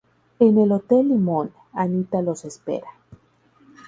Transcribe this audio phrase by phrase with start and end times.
[0.39, 2.87] En el Hotel Limón, Anita los espera.